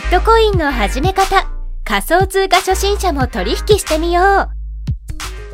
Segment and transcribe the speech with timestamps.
[0.00, 1.46] ビットコインの始め方
[1.84, 4.48] 仮想通貨初心者も取引してみよう。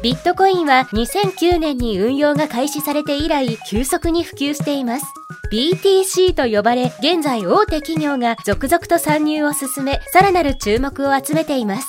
[0.02, 5.06] ビットコインは2009年に運用が開始されて以来急速に普及しています。
[5.52, 11.88] BTC と呼ばれ現在大手企業が続々と参入を進めさらなる注目を集めています。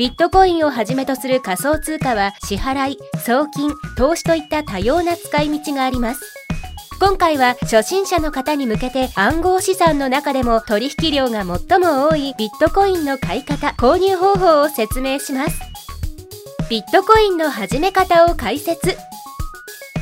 [0.00, 6.37] ビットコインをはじめとする仮想通貨は支払い、送金、投資といった多様な使い道があります。
[7.00, 15.60] 今回は初心者の方に向けて暗号資産の中でも取引量が最も多いビットコインの買い方、購入方法を説明します。
[16.68, 18.96] ビットコインの始め方を解説。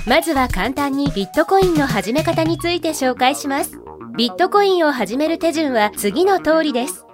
[0.06, 3.78] まずは簡単にビットコインの始め方について紹介します。
[4.16, 7.04] ビットコインを始める手順は次の通りです。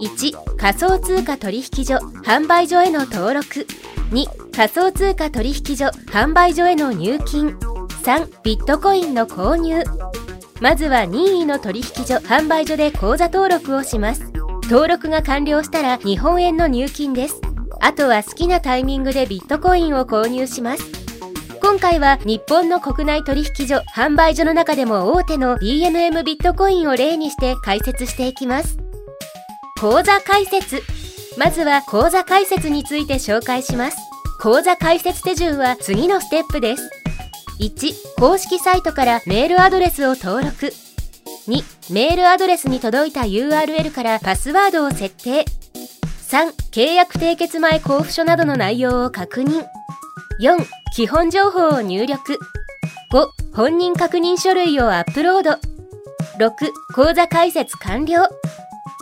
[0.00, 3.68] 1仮想通貨取引所販売所への登録。
[4.10, 7.56] 2仮想通貨取引所販売所への入金。
[8.02, 9.82] 3ビットコインの購入
[10.60, 14.32] まずは任意の取引所販売所で口座登録をします
[14.64, 17.40] 登録が完了したら日本円の入金です
[17.84, 20.84] あとは好きなタイミングでビットコインを購入します。
[21.60, 28.78] 今回は日本の国内取引所、販売所の中でも大手の DMM ビットコインを例にして解説していきます。
[29.80, 30.80] 口座開設。
[31.36, 33.96] まずは口座開設について紹介します。
[34.38, 37.01] 口座開設手順は次のステップです。
[37.62, 40.72] 1、公式サイトからメールアドレスを登録。
[41.46, 45.44] 2、メールアドレスに届いた URL からパスワードを設定。
[46.28, 49.64] 3、契約締結前交付書などの内容を確認。
[50.40, 50.56] 4、
[50.96, 52.40] 基本情報を入力。
[53.12, 55.50] 5、本人確認書類をアップロード。
[56.44, 58.28] 6、口座開設完了。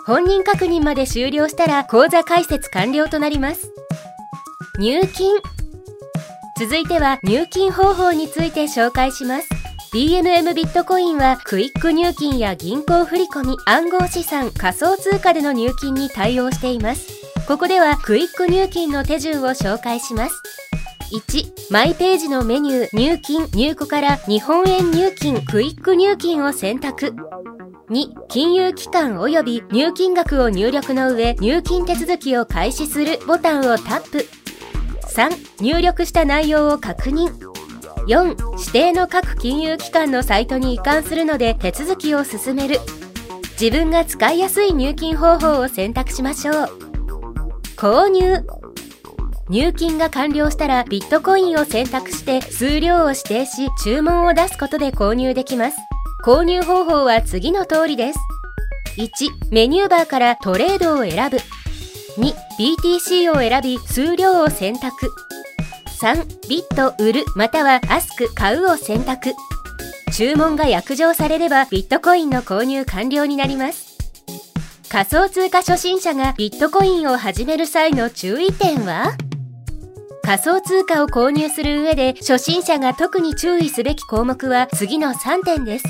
[0.04, 3.72] 本人確認まで終了したら口座開設完了となります。
[4.78, 5.36] 入金。
[6.60, 9.48] 続いては入金方法について紹介します。
[9.94, 17.08] DMM ビットコインはクイック入金や銀行振込、暗号資産、仮想通貨での入金に対応しています。
[17.48, 20.42] ここではクイック入金の手順を紹介します。
[21.14, 27.14] 1、マイページのメニュー、入金、入庫から日本円入金、クイック入金を選択。
[27.88, 34.39] 2、金融機関及び入金額を入力の上、入金手続きを開始するボタンをタップ。
[35.10, 37.34] 3、入力した内容を確認。
[38.06, 42.78] 4、指定の各金融機関のサイトに移管するので手続きを進める。
[43.60, 46.54] 自分が使いやすい入金方法を選択しましょう。
[47.76, 48.44] 購入
[49.48, 55.76] 入金が完了したらビットコインを選択して数量を指定し注文を出すことで購入できます。
[56.24, 58.18] 購入方法は次の通りです。
[58.96, 61.38] 1、メニューバーからトレードを選ぶ。
[62.16, 65.12] 2、BTC を選び数量を選択。
[66.00, 69.34] 3、ビット売るまたはアスク買うを選択。
[70.12, 73.96] 注文が約定されればビットコインの購入完了になります。
[74.88, 79.16] 仮想通貨初心者がビットコインを始める際の注意点は？
[80.22, 85.84] 仮想通貨を購入する上で初心者が特に注意すべき項目は次の3点です。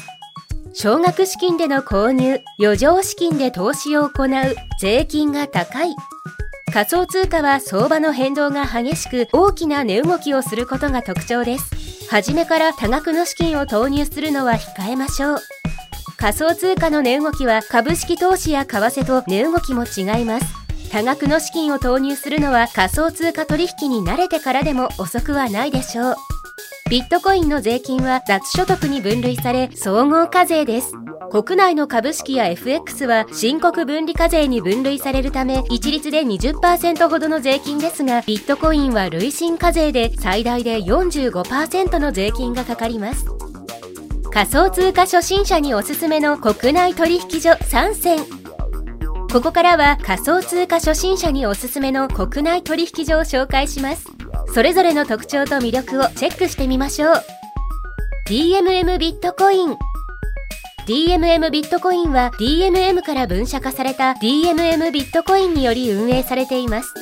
[0.72, 4.28] 少額資金での購入、余剰資金で投資を行う、
[4.80, 5.96] 税金が高い。
[6.72, 12.08] 仮想通貨は相場の変動が激しく大きな値動きをすることが特徴です。
[12.08, 15.38] 初めから多額の資金を投入するのは控えましょう。
[16.16, 20.46] 仮想通貨の値動きは株式投資や為替と値動きも違います。
[20.92, 26.16] 多額の資金を投入するのは仮想通貨取引に慣れてからでも遅くはないでしょう。
[26.90, 30.92] ビットコインの税金は雑所得に分類され総合課税です。
[31.30, 43.24] 国内の株式や FX は申告分離課税に分類されるため一律で20%ほどの税金ですがビットコインは累進課税で最大で45%の税金がかかります。
[44.32, 48.18] 仮想通貨初心者におすすめの国内取引所3選
[49.32, 54.19] ここからは仮想通貨初心者におすすめの国内取引所を紹介します
[54.52, 57.14] それぞれの特徴と魅力をチェックしてみましょう。
[58.28, 59.76] DMM ビットコイン。
[60.86, 66.92] DMM ビットコインは DMM から分社化された DMM ビットコインにより運営されています。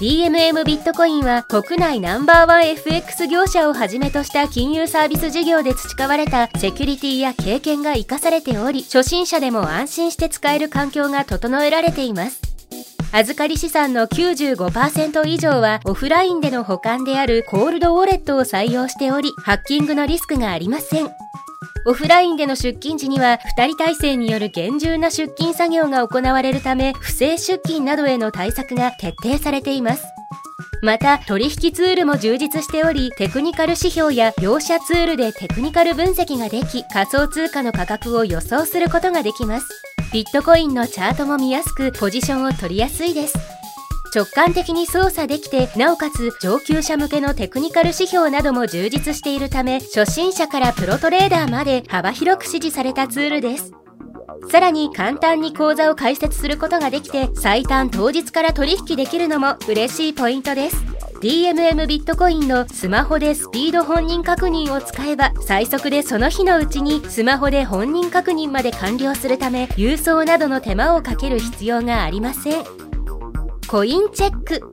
[0.00, 12.49] DMM ビットコインは国内ナンバーワン FX 業者をはじめとした金融サービス事業で培われたセキュリティや経験が活かされており、初心者でも安心して使える環境が整えられています。
[13.12, 21.10] 預かり資産の95%以上はオフラインでの保管であるコールドウォレットを採用しており、ハッキングのリスクがありません。
[21.86, 30.04] オフラインでの出勤時には2人体制による厳重な出勤作業が行われるため不正出勤などへの対策が徹底されています。
[30.82, 39.66] また取引ツールも充実しておりテクニカル指標や業者ツールでテクニカル分析ができ仮想通貨の価格を予想することができます
[40.12, 43.38] ビットコインのチャートも見やすくポジションを取りやすいです。
[44.12, 53.72] 直感的に操作できてなおかつ上級者向けのテクニカル指標なども充実しているため初心者からプロトレーダーまで幅広く支持されたツールです。
[54.50, 60.99] さらに簡単に口座を開設することができて最短当日から取引できるのも嬉しいポイントです。
[61.20, 72.64] DMM ビットコインのスマホでスピード本人確認を使えば最速でその日のうちにスマホで本人確認まで完了するため郵送などの手間をかける必要がありません。
[73.68, 74.72] コインチェック。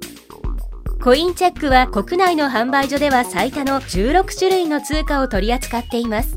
[1.03, 6.36] コインチェックは国内の販売所では最多の16種類の通貨を取り扱っています。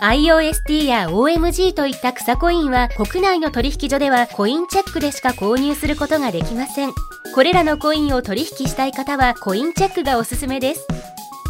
[0.00, 6.92] IOST や OMG といった草コインは国内の取引所ではコインチェックでしか購入することができません。
[7.34, 10.86] これらのコインを取引したい方はコインチェックがおすすめです。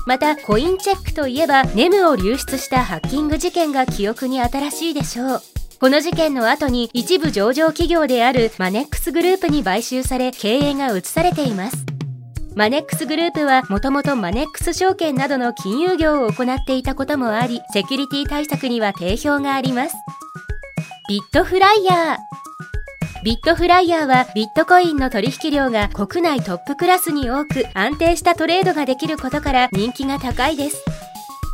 [0.05, 5.43] またコインチェックといえばネムを流出したハッキング事件が記憶に新しいでしょう。
[5.79, 11.76] この事件の後に一部上場企業であるマネックスグループに買収され経営が移されています。
[12.56, 19.94] マネックスグループはもともとマネックス証券などの金融業を行っていたこともあり、セキュリティ対策には定評があります。
[21.08, 22.19] ビットフライヤー
[23.25, 31.00] ビットフライヤーはビットコインの取引量が国内トップクラスに多く安定したトレードができることから人気が高いです。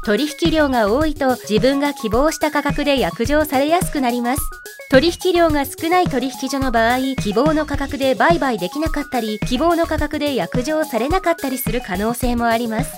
[0.07, 4.43] 取引量が多いと自分が希望した価格で約定されやすくなります。
[4.89, 12.93] 取引量が少ない取引所の場合、希望の価格で売買できなかったり、希望の価格で約定されなかったりする可能性もあります。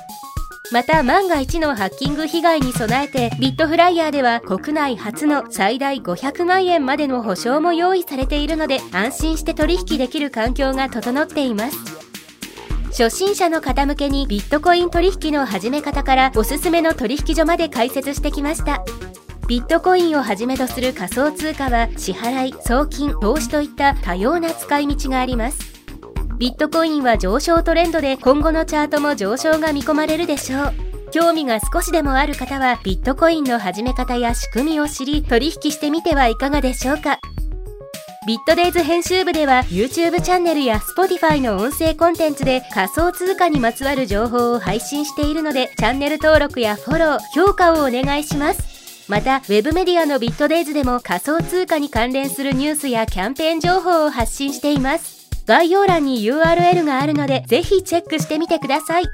[0.71, 11.98] また万が一のハッキング被害に備えてビットフライヤーでは国内初の最大500万円までの保証も用意されているので安心して取引できる環境が整っています。
[12.99, 18.83] 初心者の方向けにビットコイン取引の始め方からおすすめの取引所まで解説してきました。
[19.47, 25.61] ビットコインをはじめとする仮想通貨は支払い、送金、投資といった多様な使い道があります。
[26.39, 30.75] ビットコインは上昇トレンドで今後のチャートも上昇が見込まれるでしょう。
[31.13, 37.21] 興味が少しでもある方はビットコインの始め方や仕組みを知り取引してみてはいかがでしょうか。
[38.29, 49.09] ビットデイズ編集部では YouTube チャンネルや Spotify の音声コンテンツで仮想通貨にまつわる情報を配信しているのでチャンネル登録やフォロー、評価をお願いします。
[49.09, 55.31] また、ウェブメディアのビットデイズでも仮想通貨に関連するニュースやキャンペーン情報を発信しています。
[55.47, 59.05] 概要欄に URL があるので、ぜひチェックしてみてください。